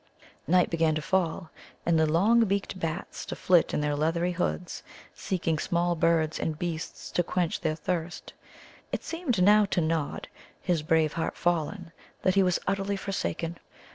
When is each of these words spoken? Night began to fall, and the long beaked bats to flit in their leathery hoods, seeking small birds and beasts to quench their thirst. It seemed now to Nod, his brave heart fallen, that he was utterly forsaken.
Night 0.47 0.71
began 0.71 0.95
to 0.95 1.01
fall, 1.03 1.51
and 1.85 1.99
the 1.99 2.11
long 2.11 2.39
beaked 2.45 2.79
bats 2.79 3.23
to 3.23 3.35
flit 3.35 3.71
in 3.71 3.81
their 3.81 3.95
leathery 3.95 4.31
hoods, 4.31 4.81
seeking 5.13 5.59
small 5.59 5.93
birds 5.95 6.39
and 6.39 6.57
beasts 6.57 7.11
to 7.11 7.21
quench 7.21 7.61
their 7.61 7.75
thirst. 7.75 8.33
It 8.91 9.03
seemed 9.03 9.43
now 9.43 9.65
to 9.65 9.79
Nod, 9.79 10.27
his 10.59 10.81
brave 10.81 11.13
heart 11.13 11.37
fallen, 11.37 11.91
that 12.23 12.33
he 12.33 12.41
was 12.41 12.57
utterly 12.65 12.97
forsaken. 12.97 13.59